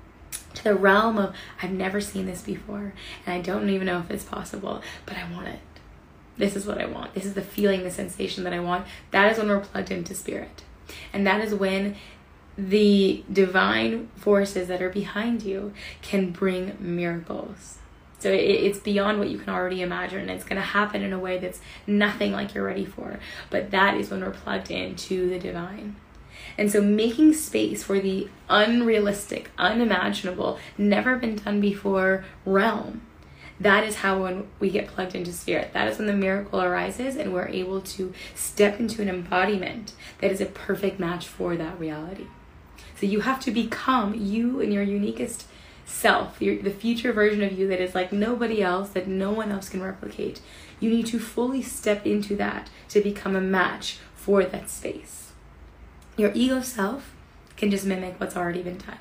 to 0.56 0.64
the 0.64 0.74
realm 0.74 1.18
of 1.18 1.34
I've 1.62 1.70
never 1.70 2.00
seen 2.00 2.26
this 2.26 2.42
before 2.42 2.92
and 3.24 3.34
I 3.34 3.40
don't 3.40 3.70
even 3.70 3.86
know 3.86 4.00
if 4.00 4.10
it's 4.10 4.24
possible, 4.24 4.82
but 5.04 5.16
I 5.16 5.30
want 5.32 5.48
it. 5.48 5.60
This 6.36 6.56
is 6.56 6.66
what 6.66 6.78
I 6.78 6.86
want. 6.86 7.14
This 7.14 7.24
is 7.24 7.34
the 7.34 7.42
feeling, 7.42 7.82
the 7.82 7.90
sensation 7.90 8.44
that 8.44 8.52
I 8.52 8.60
want. 8.60 8.86
That 9.10 9.32
is 9.32 9.38
when 9.38 9.48
we're 9.48 9.60
plugged 9.60 9.90
into 9.90 10.14
spirit. 10.14 10.62
And 11.12 11.26
that 11.26 11.40
is 11.40 11.54
when 11.54 11.96
the 12.58 13.24
divine 13.32 14.08
forces 14.16 14.68
that 14.68 14.82
are 14.82 14.90
behind 14.90 15.42
you 15.42 15.72
can 16.02 16.30
bring 16.30 16.76
miracles. 16.78 17.78
So 18.18 18.30
it, 18.30 18.40
it's 18.40 18.78
beyond 18.78 19.18
what 19.18 19.28
you 19.28 19.38
can 19.38 19.50
already 19.50 19.82
imagine. 19.82 20.28
It's 20.28 20.44
going 20.44 20.60
to 20.60 20.66
happen 20.66 21.02
in 21.02 21.12
a 21.12 21.18
way 21.18 21.38
that's 21.38 21.60
nothing 21.86 22.32
like 22.32 22.54
you're 22.54 22.64
ready 22.64 22.84
for. 22.84 23.18
But 23.50 23.70
that 23.70 23.96
is 23.96 24.10
when 24.10 24.20
we're 24.20 24.30
plugged 24.30 24.70
into 24.70 25.28
the 25.28 25.38
divine. 25.38 25.96
And 26.58 26.70
so 26.70 26.80
making 26.80 27.34
space 27.34 27.82
for 27.84 28.00
the 28.00 28.28
unrealistic, 28.48 29.50
unimaginable, 29.58 30.58
never 30.78 31.16
been 31.16 31.36
done 31.36 31.60
before 31.60 32.24
realm. 32.44 33.02
That 33.58 33.84
is 33.84 33.96
how 33.96 34.22
when 34.22 34.48
we 34.60 34.70
get 34.70 34.88
plugged 34.88 35.14
into 35.14 35.32
spirit, 35.32 35.72
that 35.72 35.88
is 35.88 35.98
when 35.98 36.06
the 36.06 36.12
miracle 36.12 36.62
arises 36.62 37.16
and 37.16 37.32
we're 37.32 37.48
able 37.48 37.80
to 37.80 38.12
step 38.34 38.78
into 38.78 39.00
an 39.00 39.08
embodiment 39.08 39.92
that 40.20 40.30
is 40.30 40.40
a 40.40 40.46
perfect 40.46 41.00
match 41.00 41.26
for 41.26 41.56
that 41.56 41.78
reality. 41.78 42.26
So 43.00 43.06
you 43.06 43.20
have 43.20 43.40
to 43.40 43.50
become 43.50 44.14
you 44.14 44.60
in 44.60 44.72
your 44.72 44.84
uniquest 44.84 45.44
self, 45.86 46.40
your, 46.42 46.60
the 46.60 46.70
future 46.70 47.12
version 47.12 47.42
of 47.42 47.52
you 47.52 47.68
that 47.68 47.80
is 47.80 47.94
like 47.94 48.12
nobody 48.12 48.62
else, 48.62 48.90
that 48.90 49.06
no 49.06 49.32
one 49.32 49.50
else 49.50 49.68
can 49.68 49.82
replicate. 49.82 50.40
You 50.80 50.90
need 50.90 51.06
to 51.06 51.18
fully 51.18 51.62
step 51.62 52.06
into 52.06 52.36
that 52.36 52.68
to 52.90 53.00
become 53.00 53.36
a 53.36 53.40
match 53.40 53.98
for 54.14 54.44
that 54.44 54.68
space. 54.68 55.25
Your 56.16 56.32
ego 56.34 56.60
self 56.60 57.14
can 57.56 57.70
just 57.70 57.86
mimic 57.86 58.18
what's 58.18 58.36
already 58.36 58.62
been 58.62 58.78
done. 58.78 58.98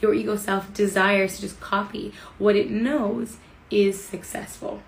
Your 0.00 0.14
ego 0.14 0.36
self 0.36 0.72
desires 0.72 1.36
to 1.36 1.42
just 1.42 1.60
copy 1.60 2.12
what 2.38 2.56
it 2.56 2.70
knows 2.70 3.38
is 3.70 4.02
successful. 4.02 4.82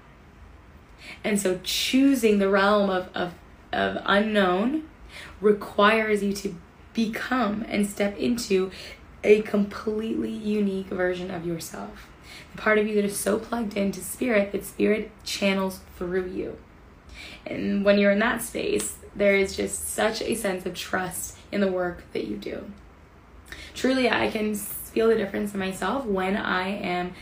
And 1.22 1.40
so 1.40 1.60
choosing 1.62 2.38
the 2.38 2.48
realm 2.48 2.90
of, 2.90 3.08
of, 3.14 3.34
of 3.72 3.98
unknown 4.06 4.88
requires 5.40 6.22
you 6.22 6.32
to 6.34 6.54
become 6.92 7.64
and 7.68 7.86
step 7.86 8.16
into 8.16 8.70
a 9.22 9.42
completely 9.42 10.30
unique 10.30 10.86
version 10.86 11.30
of 11.30 11.46
yourself. 11.46 12.08
The 12.54 12.62
part 12.62 12.78
of 12.78 12.86
you 12.86 12.94
that 12.96 13.04
is 13.04 13.18
so 13.18 13.38
plugged 13.38 13.76
into 13.76 14.00
spirit 14.00 14.52
that 14.52 14.64
spirit 14.64 15.10
channels 15.24 15.80
through 15.96 16.28
you. 16.28 16.58
And 17.46 17.84
when 17.84 17.98
you're 17.98 18.12
in 18.12 18.18
that 18.20 18.42
space, 18.42 18.96
there 19.14 19.36
is 19.36 19.56
just 19.56 19.88
such 19.88 20.22
a 20.22 20.34
sense 20.34 20.66
of 20.66 20.74
trust 20.74 21.36
in 21.54 21.60
the 21.60 21.70
work 21.70 22.02
that 22.12 22.26
you 22.26 22.36
do. 22.36 22.70
Truly, 23.74 24.10
I 24.10 24.28
can 24.28 24.54
feel 24.54 25.08
the 25.08 25.14
difference 25.14 25.54
in 25.54 25.60
myself 25.60 26.04
when 26.04 26.36
I 26.36 26.68
am 26.68 27.14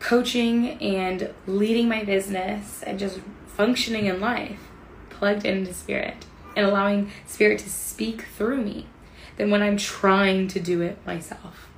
coaching 0.00 0.70
and 0.82 1.32
leading 1.46 1.88
my 1.88 2.02
business 2.02 2.82
and 2.82 2.98
just 2.98 3.20
functioning 3.46 4.06
in 4.06 4.20
life, 4.20 4.58
plugged 5.10 5.44
into 5.44 5.74
spirit 5.74 6.24
and 6.56 6.66
allowing 6.66 7.10
spirit 7.26 7.58
to 7.60 7.70
speak 7.70 8.22
through 8.22 8.62
me 8.62 8.86
than 9.36 9.50
when 9.50 9.62
I'm 9.62 9.76
trying 9.76 10.48
to 10.48 10.60
do 10.60 10.80
it 10.80 10.98
myself. 11.06 11.68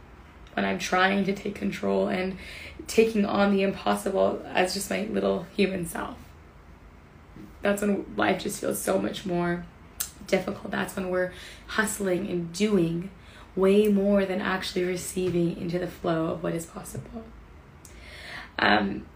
When 0.54 0.64
I'm 0.64 0.78
trying 0.78 1.24
to 1.24 1.34
take 1.34 1.56
control 1.56 2.06
and 2.06 2.38
taking 2.86 3.24
on 3.24 3.50
the 3.50 3.62
impossible 3.62 4.44
as 4.46 4.74
just 4.74 4.90
my 4.90 5.08
little 5.10 5.46
human 5.56 5.86
self. 5.86 6.16
That's 7.62 7.82
when 7.82 8.06
life 8.16 8.42
just 8.42 8.60
feels 8.60 8.80
so 8.80 8.98
much 8.98 9.26
more 9.26 9.64
difficult. 10.26 10.70
That's 10.70 10.96
when 10.96 11.10
we're 11.10 11.32
hustling 11.68 12.28
and 12.28 12.52
doing 12.52 13.10
way 13.56 13.88
more 13.88 14.24
than 14.24 14.40
actually 14.40 14.84
receiving 14.84 15.56
into 15.56 15.78
the 15.78 15.86
flow 15.86 16.26
of 16.26 16.42
what 16.42 16.54
is 16.54 16.66
possible. 16.66 17.24
Um, 18.58 19.06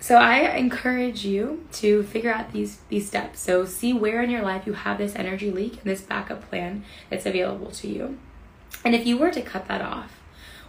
so 0.00 0.16
I 0.16 0.56
encourage 0.56 1.24
you 1.24 1.66
to 1.72 2.02
figure 2.02 2.32
out 2.32 2.52
these 2.52 2.80
these 2.88 3.06
steps. 3.06 3.40
So 3.40 3.64
see 3.64 3.92
where 3.92 4.22
in 4.22 4.30
your 4.30 4.42
life 4.42 4.66
you 4.66 4.74
have 4.74 4.98
this 4.98 5.16
energy 5.16 5.50
leak 5.50 5.74
and 5.74 5.84
this 5.84 6.02
backup 6.02 6.48
plan 6.48 6.84
that's 7.08 7.26
available 7.26 7.70
to 7.70 7.88
you. 7.88 8.18
And 8.84 8.94
if 8.94 9.06
you 9.06 9.16
were 9.16 9.30
to 9.30 9.40
cut 9.40 9.66
that 9.68 9.80
off, 9.80 10.20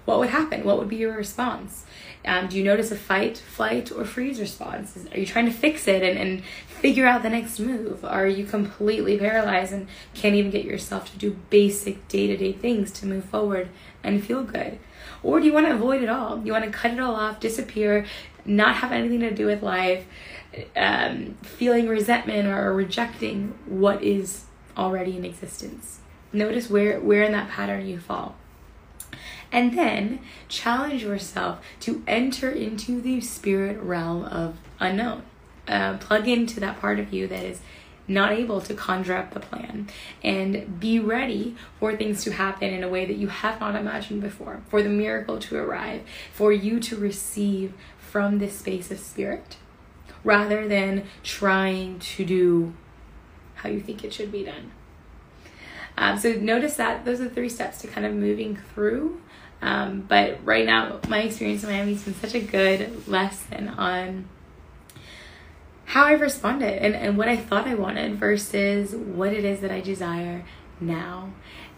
what 0.05 0.19
would 0.19 0.29
happen? 0.29 0.63
What 0.63 0.77
would 0.77 0.87
be 0.87 0.95
your 0.95 1.13
response? 1.13 1.85
Um, 2.25 2.47
do 2.47 2.57
you 2.57 2.63
notice 2.63 2.91
a 2.91 2.95
fight, 2.95 3.37
flight, 3.37 3.91
or 3.91 4.03
freeze 4.03 4.39
response? 4.39 4.97
Are 5.11 5.19
you 5.19 5.25
trying 5.25 5.45
to 5.45 5.51
fix 5.51 5.87
it 5.87 6.01
and, 6.01 6.17
and 6.17 6.43
figure 6.67 7.05
out 7.05 7.23
the 7.23 7.29
next 7.29 7.59
move? 7.59 8.03
Are 8.03 8.27
you 8.27 8.45
completely 8.45 9.17
paralyzed 9.17 9.73
and 9.73 9.87
can't 10.13 10.35
even 10.35 10.51
get 10.51 10.65
yourself 10.65 11.11
to 11.11 11.17
do 11.17 11.37
basic 11.49 12.07
day 12.07 12.27
to 12.27 12.37
day 12.37 12.53
things 12.53 12.91
to 12.93 13.05
move 13.05 13.25
forward 13.25 13.69
and 14.03 14.23
feel 14.23 14.43
good? 14.43 14.79
Or 15.23 15.39
do 15.39 15.45
you 15.45 15.53
want 15.53 15.67
to 15.67 15.73
avoid 15.73 16.03
it 16.03 16.09
all? 16.09 16.41
You 16.45 16.51
want 16.51 16.65
to 16.65 16.71
cut 16.71 16.91
it 16.91 16.99
all 16.99 17.15
off, 17.15 17.39
disappear, 17.39 18.05
not 18.45 18.75
have 18.75 18.91
anything 18.91 19.21
to 19.21 19.33
do 19.33 19.45
with 19.45 19.63
life, 19.63 20.05
um, 20.75 21.37
feeling 21.41 21.87
resentment 21.87 22.47
or 22.47 22.73
rejecting 22.73 23.57
what 23.65 24.03
is 24.03 24.45
already 24.77 25.17
in 25.17 25.25
existence? 25.25 25.99
Notice 26.31 26.69
where, 26.69 26.99
where 26.99 27.23
in 27.23 27.31
that 27.31 27.49
pattern 27.49 27.87
you 27.87 27.99
fall. 27.99 28.35
And 29.55 29.77
then 29.77 30.19
challenge 30.49 31.03
yourself 31.03 31.61
to 31.79 32.03
enter 32.05 32.51
into 32.51 32.99
the 32.99 33.21
spirit 33.21 33.81
realm 33.81 34.25
of 34.25 34.57
unknown. 34.81 35.23
Uh, 35.65 35.97
plug 35.97 36.27
into 36.27 36.59
that 36.59 36.81
part 36.81 36.99
of 36.99 37.13
you 37.13 37.25
that 37.29 37.41
is 37.41 37.61
not 38.05 38.33
able 38.33 38.59
to 38.59 38.73
conjure 38.73 39.15
up 39.15 39.33
the 39.33 39.39
plan 39.39 39.87
and 40.21 40.77
be 40.77 40.99
ready 40.99 41.55
for 41.79 41.95
things 41.95 42.21
to 42.25 42.33
happen 42.33 42.73
in 42.73 42.83
a 42.83 42.89
way 42.89 43.05
that 43.05 43.15
you 43.15 43.27
have 43.27 43.61
not 43.61 43.75
imagined 43.75 44.21
before, 44.21 44.61
for 44.67 44.83
the 44.83 44.89
miracle 44.89 45.39
to 45.39 45.55
arrive, 45.55 46.01
for 46.33 46.51
you 46.51 46.77
to 46.81 46.97
receive 46.97 47.73
from 47.97 48.39
this 48.39 48.59
space 48.59 48.91
of 48.91 48.99
spirit 48.99 49.55
rather 50.25 50.67
than 50.67 51.05
trying 51.23 51.97
to 51.99 52.25
do 52.25 52.73
how 53.55 53.69
you 53.69 53.79
think 53.79 54.03
it 54.03 54.13
should 54.13 54.33
be 54.33 54.43
done. 54.43 54.71
Um, 55.97 56.19
so 56.19 56.33
notice 56.33 56.75
that 56.75 57.05
those 57.05 57.21
are 57.21 57.29
the 57.29 57.29
three 57.29 57.47
steps 57.47 57.77
to 57.79 57.87
kind 57.87 58.05
of 58.05 58.13
moving 58.13 58.57
through. 58.73 59.21
Um, 59.61 60.01
but 60.01 60.45
right 60.45 60.65
now, 60.65 60.99
my 61.07 61.21
experience 61.21 61.63
in 61.63 61.69
Miami 61.69 61.93
has 61.93 62.03
been 62.03 62.15
such 62.15 62.35
a 62.35 62.39
good 62.39 63.07
lesson 63.07 63.69
on 63.69 64.27
how 65.85 66.03
I've 66.03 66.21
responded 66.21 66.81
and, 66.81 66.95
and 66.95 67.17
what 67.17 67.27
I 67.27 67.37
thought 67.37 67.67
I 67.67 67.75
wanted 67.75 68.19
versus 68.19 68.95
what 68.95 69.33
it 69.33 69.45
is 69.45 69.61
that 69.61 69.71
I 69.71 69.81
desire 69.81 70.43
now. 70.79 71.31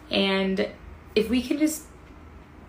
And 0.10 0.69
if 1.15 1.29
we 1.29 1.41
can 1.41 1.57
just 1.57 1.84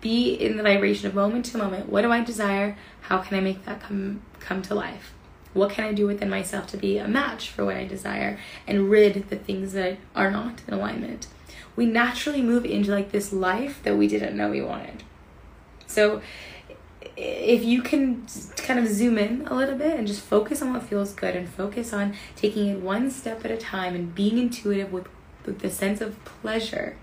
be 0.01 0.33
in 0.33 0.57
the 0.57 0.63
vibration 0.63 1.07
of 1.07 1.15
moment 1.15 1.45
to 1.45 1.57
moment, 1.57 1.89
what 1.89 2.01
do 2.01 2.11
I 2.11 2.23
desire? 2.23 2.77
How 3.01 3.19
can 3.19 3.37
I 3.37 3.41
make 3.41 3.65
that 3.65 3.81
come 3.81 4.21
come 4.39 4.61
to 4.63 4.75
life? 4.75 5.13
What 5.53 5.71
can 5.71 5.83
I 5.83 5.93
do 5.93 6.05
within 6.05 6.29
myself 6.29 6.67
to 6.67 6.77
be 6.77 6.97
a 6.97 7.07
match 7.07 7.49
for 7.49 7.65
what 7.65 7.75
I 7.75 7.85
desire 7.85 8.39
and 8.67 8.89
rid 8.89 9.29
the 9.29 9.35
things 9.35 9.73
that 9.73 9.97
are 10.15 10.29
not 10.29 10.61
in 10.67 10.73
alignment? 10.73 11.27
We 11.79 11.85
naturally 11.85 12.41
move 12.41 12.65
into 12.65 12.91
like 12.91 13.13
this 13.13 13.31
life 13.31 13.81
that 13.83 13.95
we 13.95 14.09
didn't 14.09 14.35
know 14.35 14.49
we 14.49 14.61
wanted. 14.61 15.03
So 15.87 16.21
if 17.15 17.63
you 17.63 17.81
can 17.81 18.25
kind 18.57 18.81
of 18.81 18.87
zoom 18.89 19.17
in 19.17 19.47
a 19.47 19.55
little 19.55 19.77
bit 19.77 19.97
and 19.97 20.05
just 20.05 20.19
focus 20.19 20.61
on 20.61 20.73
what 20.73 20.83
feels 20.83 21.13
good 21.13 21.37
and 21.37 21.47
focus 21.47 21.93
on 21.93 22.15
taking 22.35 22.67
it 22.67 22.81
one 22.81 23.09
step 23.09 23.45
at 23.45 23.51
a 23.51 23.55
time 23.55 23.95
and 23.95 24.13
being 24.13 24.37
intuitive 24.37 24.91
with, 24.91 25.07
with 25.45 25.59
the 25.59 25.69
sense 25.69 26.01
of 26.01 26.21
pleasure 26.25 26.97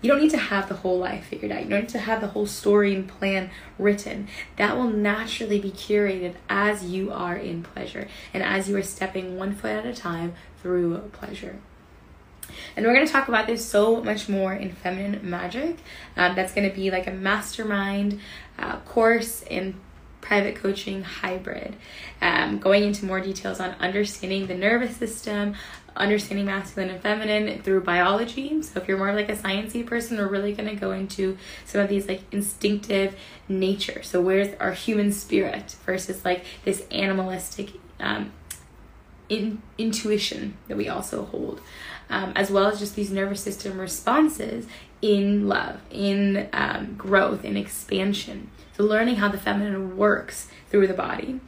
you 0.00 0.08
don't 0.08 0.22
need 0.22 0.30
to 0.30 0.38
have 0.38 0.68
the 0.68 0.76
whole 0.76 0.98
life 0.98 1.26
figured 1.26 1.50
out. 1.50 1.64
You 1.64 1.70
don't 1.70 1.80
need 1.80 1.88
to 1.88 1.98
have 1.98 2.20
the 2.20 2.28
whole 2.28 2.46
story 2.46 2.94
and 2.94 3.08
plan 3.08 3.50
written. 3.78 4.28
That 4.56 4.76
will 4.76 4.90
naturally 4.90 5.58
be 5.58 5.72
curated 5.72 6.34
as 6.48 6.84
you 6.84 7.12
are 7.12 7.36
in 7.36 7.64
pleasure 7.64 8.06
and 8.32 8.42
as 8.42 8.68
you 8.68 8.76
are 8.76 8.82
stepping 8.82 9.36
one 9.36 9.56
foot 9.56 9.72
at 9.72 9.86
a 9.86 9.92
time 9.92 10.34
through 10.62 10.98
pleasure. 11.12 11.58
And 12.76 12.86
we're 12.86 12.94
going 12.94 13.06
to 13.06 13.12
talk 13.12 13.28
about 13.28 13.46
this 13.46 13.64
so 13.64 14.02
much 14.02 14.28
more 14.28 14.52
in 14.52 14.72
Feminine 14.72 15.28
Magic. 15.28 15.78
Um, 16.16 16.34
that's 16.34 16.52
going 16.52 16.68
to 16.68 16.74
be 16.74 16.90
like 16.90 17.06
a 17.06 17.12
mastermind 17.12 18.20
uh, 18.58 18.78
course 18.80 19.42
in 19.42 19.74
private 20.20 20.56
coaching 20.56 21.02
hybrid, 21.02 21.74
um, 22.20 22.58
going 22.58 22.82
into 22.84 23.04
more 23.06 23.20
details 23.20 23.60
on 23.60 23.70
understanding 23.80 24.46
the 24.46 24.54
nervous 24.54 24.96
system, 24.96 25.54
understanding 25.96 26.46
masculine 26.46 26.90
and 26.90 27.00
feminine 27.00 27.62
through 27.62 27.80
biology. 27.82 28.62
So 28.62 28.80
if 28.80 28.88
you're 28.88 28.98
more 28.98 29.14
like 29.14 29.28
a 29.28 29.36
sciencey 29.36 29.86
person, 29.86 30.18
we're 30.18 30.28
really 30.28 30.52
going 30.52 30.68
to 30.68 30.76
go 30.76 30.92
into 30.92 31.38
some 31.64 31.80
of 31.80 31.88
these 31.88 32.08
like 32.08 32.22
instinctive 32.32 33.16
nature. 33.48 34.02
So 34.02 34.20
where's 34.20 34.54
our 34.60 34.72
human 34.72 35.12
spirit 35.12 35.76
versus 35.84 36.24
like 36.24 36.44
this 36.64 36.86
animalistic 36.90 37.72
um, 38.00 38.32
in, 39.28 39.62
intuition 39.76 40.56
that 40.68 40.76
we 40.76 40.88
also 40.88 41.24
hold, 41.24 41.60
um, 42.10 42.32
as 42.34 42.50
well 42.50 42.66
as 42.66 42.78
just 42.78 42.96
these 42.96 43.10
nervous 43.10 43.40
system 43.40 43.78
responses 43.78 44.66
in 45.00 45.48
love, 45.48 45.80
in 45.90 46.48
um, 46.52 46.94
growth, 46.96 47.44
in 47.44 47.56
expansion. 47.56 48.50
So 48.76 48.84
learning 48.84 49.16
how 49.16 49.28
the 49.28 49.38
feminine 49.38 49.96
works 49.96 50.48
through 50.70 50.86
the 50.86 50.94
body 50.94 51.40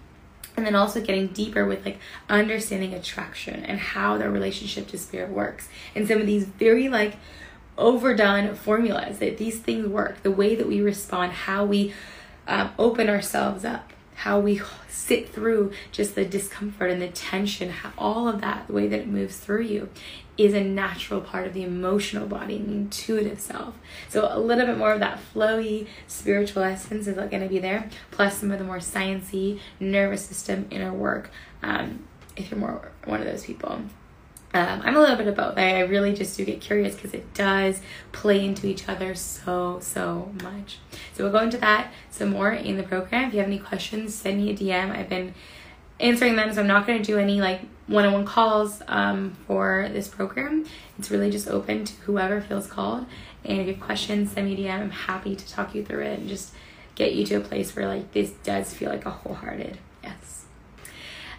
and 0.56 0.66
then 0.66 0.74
also 0.74 1.00
getting 1.00 1.28
deeper 1.28 1.64
with 1.64 1.84
like 1.84 1.98
understanding 2.28 2.92
attraction 2.92 3.64
and 3.64 3.78
how 3.78 4.18
the 4.18 4.28
relationship 4.28 4.88
to 4.88 4.98
spirit 4.98 5.30
works 5.30 5.68
and 5.94 6.06
some 6.06 6.20
of 6.20 6.26
these 6.26 6.44
very 6.44 6.88
like 6.88 7.16
overdone 7.78 8.54
formulas 8.54 9.20
that 9.20 9.38
these 9.38 9.58
things 9.58 9.86
work 9.86 10.22
the 10.22 10.30
way 10.30 10.54
that 10.54 10.66
we 10.66 10.80
respond 10.80 11.32
how 11.32 11.64
we 11.64 11.94
um, 12.46 12.70
open 12.78 13.08
ourselves 13.08 13.64
up 13.64 13.92
how 14.16 14.38
we 14.38 14.60
sit 15.10 15.28
through 15.28 15.72
just 15.90 16.14
the 16.14 16.24
discomfort 16.24 16.88
and 16.88 17.02
the 17.02 17.08
tension 17.08 17.72
all 17.98 18.28
of 18.28 18.40
that 18.40 18.68
the 18.68 18.72
way 18.72 18.86
that 18.86 19.00
it 19.00 19.08
moves 19.08 19.38
through 19.38 19.62
you 19.62 19.88
is 20.38 20.54
a 20.54 20.62
natural 20.62 21.20
part 21.20 21.48
of 21.48 21.52
the 21.52 21.64
emotional 21.64 22.28
body 22.28 22.54
and 22.54 22.68
the 22.68 22.72
intuitive 22.72 23.40
self. 23.40 23.74
So 24.08 24.28
a 24.30 24.38
little 24.38 24.66
bit 24.66 24.78
more 24.78 24.92
of 24.92 25.00
that 25.00 25.18
flowy 25.34 25.88
spiritual 26.06 26.62
essence 26.62 27.08
is 27.08 27.16
going 27.16 27.42
to 27.42 27.48
be 27.48 27.58
there, 27.58 27.90
plus 28.12 28.38
some 28.38 28.52
of 28.52 28.60
the 28.60 28.64
more 28.64 28.78
sciencey 28.78 29.58
nervous 29.80 30.24
system 30.24 30.68
inner 30.70 30.94
work. 30.94 31.32
Um, 31.60 32.04
if 32.36 32.52
you're 32.52 32.60
more 32.60 32.92
one 33.04 33.20
of 33.20 33.26
those 33.26 33.44
people. 33.44 33.82
Um, 34.52 34.82
I'm 34.84 34.96
a 34.96 35.00
little 35.00 35.16
bit 35.16 35.28
of 35.28 35.36
both. 35.36 35.56
I, 35.56 35.80
really 35.80 36.12
just 36.12 36.36
do 36.36 36.44
get 36.44 36.60
curious 36.60 36.94
because 36.96 37.14
it 37.14 37.32
does 37.34 37.80
play 38.10 38.44
into 38.44 38.66
each 38.66 38.88
other 38.88 39.14
so, 39.14 39.78
so 39.80 40.32
much. 40.42 40.78
So 41.14 41.22
we'll 41.22 41.32
go 41.32 41.38
into 41.38 41.58
that 41.58 41.92
some 42.10 42.30
more 42.30 42.50
in 42.50 42.76
the 42.76 42.82
program. 42.82 43.28
If 43.28 43.34
you 43.34 43.38
have 43.38 43.48
any 43.48 43.60
questions, 43.60 44.14
send 44.14 44.38
me 44.38 44.50
a 44.50 44.56
DM. 44.56 44.90
I've 44.90 45.08
been 45.08 45.34
answering 46.00 46.34
them, 46.34 46.52
so 46.52 46.60
I'm 46.60 46.66
not 46.66 46.86
going 46.86 47.00
to 47.00 47.04
do 47.04 47.18
any 47.18 47.40
like 47.40 47.60
one 47.86 48.04
on 48.04 48.12
one 48.12 48.24
calls 48.24 48.82
um, 48.88 49.36
for 49.46 49.88
this 49.92 50.08
program. 50.08 50.66
It's 50.98 51.10
really 51.10 51.30
just 51.30 51.46
open 51.48 51.84
to 51.84 51.94
whoever 52.02 52.40
feels 52.40 52.66
called. 52.66 53.06
And 53.44 53.60
if 53.60 53.66
you 53.66 53.74
have 53.74 53.82
questions, 53.82 54.32
send 54.32 54.46
me 54.48 54.54
a 54.54 54.68
DM. 54.68 54.80
I'm 54.80 54.90
happy 54.90 55.36
to 55.36 55.48
talk 55.48 55.74
you 55.74 55.84
through 55.84 56.02
it 56.02 56.18
and 56.18 56.28
just 56.28 56.52
get 56.94 57.14
you 57.14 57.24
to 57.26 57.36
a 57.36 57.40
place 57.40 57.74
where 57.74 57.86
like 57.86 58.12
this 58.12 58.30
does 58.42 58.74
feel 58.74 58.90
like 58.90 59.06
a 59.06 59.10
wholehearted. 59.10 59.78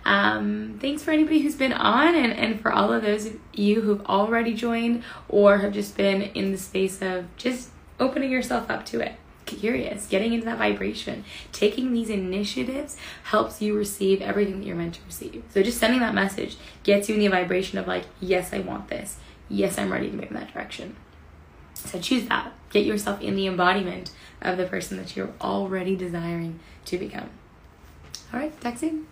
Um, 0.04 0.78
thanks 0.82 1.04
for 1.04 1.12
anybody 1.12 1.42
who's 1.42 1.56
been 1.56 1.74
on 1.74 2.16
and, 2.16 2.34
and 2.34 2.60
for 2.60 2.72
all 2.72 2.92
of 2.92 3.04
those 3.04 3.28
of 3.28 3.40
you 3.54 3.82
who've 3.82 4.06
already 4.06 4.54
joined 4.54 5.04
or 5.30 5.60
have 5.60 5.74
just 5.74 5.96
been 5.96 6.24
in 6.24 6.52
the 6.52 6.58
space 6.58 7.02
of 7.02 7.26
just 7.38 7.70
opening 8.00 8.32
yourself 8.32 8.70
up 8.70 8.86
to 8.88 9.00
it 9.00 9.16
curious, 9.46 10.08
getting 10.08 10.34
into 10.34 10.46
that 10.46 10.58
vibration. 10.58 11.24
Taking 11.52 11.94
these 11.94 12.10
initiatives 12.10 12.98
helps 13.24 13.62
you 13.62 13.78
receive 13.78 14.22
everything 14.22 14.60
that 14.60 14.66
you're 14.66 14.76
meant 14.76 14.96
to 14.96 15.02
receive. 15.06 15.44
So 15.54 15.64
just 15.64 15.78
sending 15.78 16.00
that 16.00 16.14
message 16.14 16.58
gets 16.84 17.10
you 17.10 17.16
in 17.16 17.22
the 17.22 17.28
vibration 17.28 17.78
of 17.78 17.88
like, 17.88 18.06
yes, 18.20 18.54
I 18.54 18.60
want 18.60 18.90
this. 18.90 19.18
Yes, 19.50 19.78
I'm 19.78 19.92
ready 19.92 20.10
to 20.10 20.16
move 20.16 20.30
in 20.30 20.36
that 20.36 20.54
direction. 20.54 20.96
So 21.74 22.00
choose 22.00 22.28
that. 22.28 22.54
Get 22.72 22.86
yourself 22.86 23.22
in 23.22 23.36
the 23.36 23.48
embodiment 23.48 24.12
of 24.42 24.58
the 24.58 24.66
person 24.66 24.98
that 24.98 25.16
you're 25.16 25.34
already 25.42 25.96
desiring 25.96 26.60
to 26.86 26.98
become. 26.98 27.30
All 28.34 28.40
right, 28.40 28.62
talk 28.62 28.78
soon. 28.78 29.08